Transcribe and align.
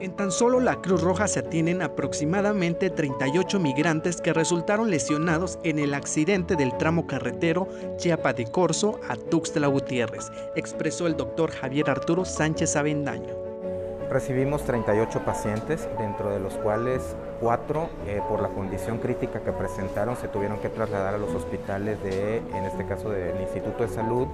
En 0.00 0.16
tan 0.16 0.32
solo 0.32 0.60
la 0.60 0.80
Cruz 0.80 1.02
Roja 1.02 1.28
se 1.28 1.40
atienden 1.40 1.82
aproximadamente 1.82 2.88
38 2.88 3.60
migrantes 3.60 4.22
que 4.22 4.32
resultaron 4.32 4.90
lesionados 4.90 5.58
en 5.62 5.78
el 5.78 5.92
accidente 5.92 6.56
del 6.56 6.74
tramo 6.78 7.06
carretero 7.06 7.68
Chiapa 7.98 8.32
de 8.32 8.46
Corzo 8.46 8.98
a 9.10 9.16
Tuxtla 9.16 9.66
Gutiérrez, 9.66 10.32
expresó 10.56 11.06
el 11.06 11.18
doctor 11.18 11.50
Javier 11.50 11.90
Arturo 11.90 12.24
Sánchez 12.24 12.76
Avendaño. 12.76 13.50
Recibimos 14.10 14.64
38 14.64 15.20
pacientes, 15.24 15.86
dentro 15.96 16.30
de 16.30 16.40
los 16.40 16.54
cuales 16.54 17.14
cuatro, 17.38 17.88
eh, 18.06 18.20
por 18.28 18.42
la 18.42 18.48
condición 18.48 18.98
crítica 18.98 19.38
que 19.40 19.52
presentaron, 19.52 20.16
se 20.16 20.26
tuvieron 20.26 20.58
que 20.58 20.68
trasladar 20.68 21.14
a 21.14 21.18
los 21.18 21.32
hospitales 21.32 22.02
de, 22.02 22.38
en 22.38 22.64
este 22.64 22.84
caso, 22.86 23.10
del 23.10 23.40
Instituto 23.40 23.84
de 23.84 23.88
Salud 23.88 24.26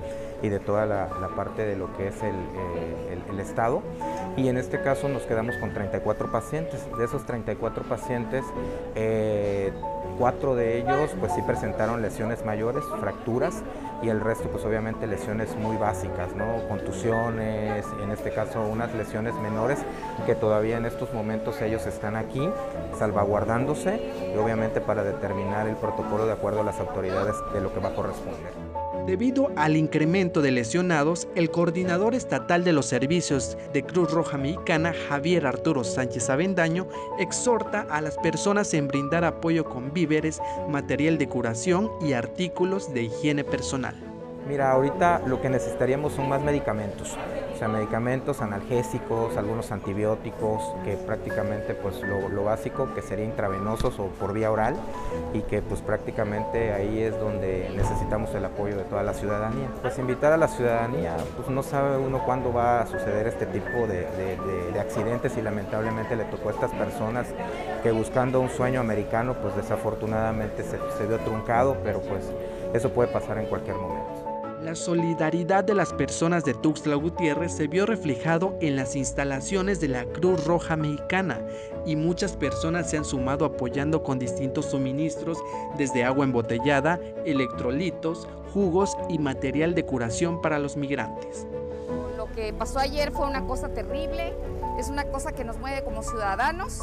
y 0.43 0.49
de 0.49 0.61
toda 0.61 0.87
la, 0.87 1.09
parte 1.37 1.67
de 1.67 1.77
lo 1.77 1.95
que 1.95 2.09
es 2.09 2.23
el, 2.23 2.35
eh, 2.35 3.19
el, 3.31 3.39
Estado. 3.39 3.83
Y 4.37 4.49
en 4.49 4.59
este 4.59 4.83
caso 4.83 5.09
nos 5.09 5.23
quedamos 5.23 5.57
con 5.57 5.73
34 5.73 6.31
pacientes. 6.31 6.87
De 6.99 7.05
esos 7.05 7.25
34 7.25 7.85
pacientes, 7.85 8.45
eh, 8.95 9.73
Cuatro 10.19 10.55
de 10.55 10.79
ellos 10.79 11.11
pues 11.21 11.33
sí 11.35 11.43
presentaron 11.43 12.01
lesiones 12.01 12.45
mayores, 12.45 12.83
fracturas 13.01 13.63
y 14.03 14.09
el 14.09 14.21
resto 14.21 14.49
pues 14.49 14.65
obviamente 14.65 15.07
lesiones 15.07 15.55
muy 15.57 15.77
básicas, 15.77 16.35
¿no? 16.35 16.67
contusiones, 16.69 17.85
en 18.03 18.11
este 18.11 18.31
caso 18.31 18.61
unas 18.63 18.95
lesiones 18.95 19.35
menores 19.37 19.79
que 20.27 20.35
todavía 20.35 20.77
en 20.77 20.85
estos 20.87 21.13
momentos 21.13 21.61
ellos 21.63 21.87
están 21.87 22.17
aquí 22.17 22.49
salvaguardándose 22.99 24.01
y 24.35 24.37
obviamente 24.39 24.81
para 24.81 25.03
determinar 25.03 25.69
el 25.69 25.77
protocolo 25.77 26.27
de 26.27 26.33
acuerdo 26.33 26.61
a 26.61 26.65
las 26.65 26.79
autoridades 26.81 27.37
de 27.53 27.61
lo 27.61 27.73
que 27.73 27.81
va 27.81 27.91
a 27.91 27.95
corresponder. 27.95 28.53
Debido 29.07 29.53
al 29.55 29.77
incremento 29.77 30.43
de 30.43 30.51
lesionados, 30.51 31.29
el 31.37 31.53
coordinador 31.53 32.17
estatal 32.17 32.65
de 32.65 32.73
los 32.73 32.87
servicios 32.87 33.57
de 33.73 33.85
Cruz 33.85 34.11
Roja 34.11 34.37
Mexicana, 34.37 34.93
Javier 35.09 35.47
Arturo 35.47 35.85
Sánchez 35.85 36.29
Avendaño, 36.29 36.89
exhorta 37.21 37.87
a 37.89 38.01
las 38.01 38.19
personas 38.19 38.75
en 38.75 38.89
brindar 38.89 39.25
apoyo 39.25 39.65
con 39.65 39.93
víveres, 39.93 40.41
material 40.69 41.19
de 41.19 41.29
curación 41.29 41.89
y 42.01 42.15
artículos 42.15 42.93
de 42.93 43.05
higiene 43.05 43.45
personal. 43.45 43.86
Mira, 44.47 44.71
ahorita 44.71 45.23
lo 45.27 45.41
que 45.41 45.49
necesitaríamos 45.49 46.13
son 46.13 46.29
más 46.29 46.41
medicamentos, 46.41 47.17
o 47.53 47.59
sea, 47.59 47.67
medicamentos 47.67 48.41
analgésicos, 48.41 49.37
algunos 49.37 49.73
antibióticos, 49.73 50.63
que 50.85 50.97
prácticamente 50.97 51.75
pues 51.75 52.01
lo, 52.03 52.45
básico 52.45 52.95
que 52.95 53.03
sería 53.03 53.25
intravenosos 53.25 53.99
o 53.99 54.07
por 54.07 54.33
vía 54.33 54.53
oral 54.53 54.77
y 55.35 55.41
que 55.41 55.63
pues 55.63 55.81
prácticamente 55.81 56.73
ahí 56.73 57.01
es 57.01 57.19
donde 57.19 57.73
necesitamos 57.75 58.33
el 58.37 58.45
apoyo 58.45 58.77
de 58.77 58.85
toda 58.85 59.03
la 59.03 59.15
ciudadanía. 59.15 59.69
Pues 59.83 59.99
invitar 59.99 60.33
a 60.33 60.37
la 60.37 60.47
ciudadanía, 60.47 61.17
pues 61.35 61.49
no 61.49 61.65
sabe 61.65 61.97
uno 61.97 62.25
cuándo 62.25 62.53
va 62.53 62.83
a 62.83 62.87
suceder 62.87 63.27
este 63.27 63.47
tipo 63.47 63.89
de, 63.89 64.07
accidentes 64.79 65.37
y 65.37 65.43
lamentablemente 65.43 66.15
le 66.15 66.25
tocó 66.27 66.51
a 66.51 66.53
estas 66.53 66.71
personas 66.71 67.27
que 67.83 67.91
buscando 67.91 68.41
un 68.41 68.51
sueño 68.51 68.79
americano 68.79 69.35
pues 69.43 69.57
desafortunadamente 69.57 70.63
se, 70.63 70.79
se 70.97 71.07
vio 71.07 71.19
truncado, 71.19 71.77
pero 71.83 72.01
pues 72.01 72.31
eso 72.73 72.91
puede 72.91 73.11
pasar 73.13 73.39
en 73.39 73.47
cualquier 73.47 73.77
momento. 73.77 74.36
La 74.63 74.75
solidaridad 74.75 75.65
de 75.65 75.75
las 75.75 75.93
personas 75.93 76.45
de 76.45 76.55
Tuxtla 76.55 76.95
Gutiérrez 76.97 77.53
se 77.53 77.69
vio 77.69 77.85
reflejado 77.85 78.57
en 78.61 78.75
las 78.75 78.97
instalaciones 78.97 79.81
de 79.81 79.89
la 79.89 80.07
Cruz 80.07 80.45
Roja 80.47 80.77
Mexicana 80.77 81.41
y 81.85 81.95
muchas 81.95 82.37
personas 82.37 82.91
se 82.91 82.97
han 82.97 83.05
sumado 83.05 83.45
apoyando 83.45 84.03
con 84.03 84.19
distintos 84.19 84.67
suministros 84.67 85.39
desde 85.77 86.05
agua 86.05 86.25
embotellada, 86.25 86.99
electrolitos, 87.27 88.27
jugos 88.55 88.97
y 89.11 89.19
material 89.19 89.75
de 89.75 89.85
curación 89.85 90.41
para 90.41 90.59
los 90.59 90.77
migrantes. 90.77 91.47
Lo 92.17 92.27
que 92.33 92.55
pasó 92.55 92.79
ayer 92.79 93.13
fue 93.13 93.27
una 93.27 93.45
cosa 93.47 93.69
terrible, 93.69 94.33
es 94.79 94.89
una 94.89 95.05
cosa 95.05 95.33
que 95.33 95.45
nos 95.45 95.59
mueve 95.59 95.85
como 95.85 96.03
ciudadanos, 96.03 96.81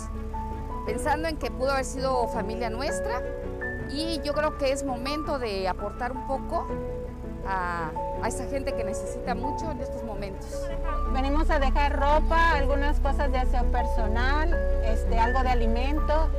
pensando 0.86 1.28
en 1.28 1.38
que 1.38 1.50
pudo 1.50 1.72
haber 1.72 1.86
sido 1.86 2.28
familia 2.28 2.70
nuestra 2.70 3.24
y 3.92 4.22
yo 4.24 4.34
creo 4.34 4.58
que 4.58 4.72
es 4.72 4.84
momento 4.84 5.40
de 5.40 5.68
aportar 5.68 6.12
un 6.12 6.28
poco 6.28 6.68
a, 7.48 7.92
esa 8.26 8.46
gente 8.46 8.74
que 8.74 8.84
necesita 8.84 9.36
mucho 9.36 9.70
en 9.72 9.82
estos 9.82 10.04
momentos. 10.04 10.66
Venimos 11.12 11.50
a 11.50 11.60
dejar 11.60 12.00
ropa, 12.00 12.52
algunas 12.54 13.00
cosas 13.00 13.32
de 13.32 13.38
aseo 13.38 13.66
personal, 13.66 14.54
este, 14.86 15.20
algo 15.20 15.44
de 15.44 15.50
alimento, 15.50 16.30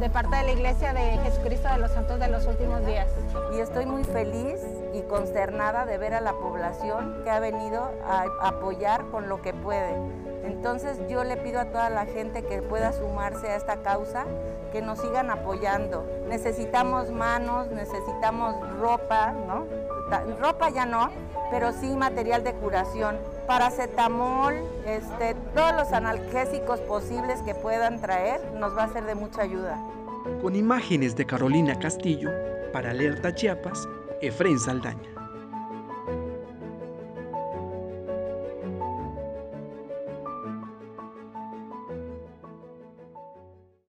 de 0.00 0.10
parte 0.10 0.36
de 0.36 0.42
la 0.42 0.52
Iglesia 0.52 0.92
de 0.92 1.18
Jesucristo 1.18 1.68
de 1.68 1.78
los 1.78 1.90
Santos 1.92 2.20
de 2.20 2.28
los 2.28 2.46
Últimos 2.46 2.84
Días. 2.84 3.08
Y 3.54 3.60
estoy 3.60 3.86
muy 3.86 4.04
feliz 4.04 4.60
y 4.92 5.02
consternada 5.02 5.86
de 5.86 5.96
ver 5.96 6.14
a 6.14 6.20
la 6.20 6.32
población 6.32 7.22
que 7.24 7.30
ha 7.30 7.40
venido 7.40 7.90
a 8.04 8.24
apoyar 8.42 9.06
con 9.06 9.28
lo 9.28 9.40
que 9.40 9.54
puede. 9.54 9.94
Entonces 10.44 10.98
yo 11.08 11.24
le 11.24 11.36
pido 11.36 11.60
a 11.60 11.66
toda 11.66 11.90
la 11.90 12.06
gente 12.06 12.42
que 12.42 12.62
pueda 12.62 12.92
sumarse 12.92 13.48
a 13.48 13.56
esta 13.56 13.78
causa, 13.78 14.26
que 14.70 14.80
nos 14.80 15.00
sigan 15.00 15.30
apoyando. 15.30 16.04
Necesitamos 16.28 17.10
manos, 17.10 17.68
necesitamos 17.68 18.54
ropa, 18.78 19.32
¿no? 19.32 19.66
Ropa 20.40 20.70
ya 20.70 20.86
no, 20.86 21.10
pero 21.50 21.72
sí 21.72 21.94
material 21.96 22.44
de 22.44 22.52
curación, 22.54 23.16
paracetamol, 23.46 24.54
este, 24.86 25.34
todos 25.54 25.74
los 25.74 25.92
analgésicos 25.92 26.80
posibles 26.80 27.40
que 27.42 27.54
puedan 27.54 28.00
traer, 28.00 28.40
nos 28.54 28.76
va 28.76 28.84
a 28.84 28.92
ser 28.92 29.04
de 29.04 29.14
mucha 29.14 29.42
ayuda. 29.42 29.78
Con 30.42 30.56
imágenes 30.56 31.16
de 31.16 31.26
Carolina 31.26 31.78
Castillo, 31.78 32.30
para 32.72 32.90
Alerta 32.90 33.34
Chiapas, 33.34 33.88
Efren 34.20 34.58
Saldaña. 34.58 35.15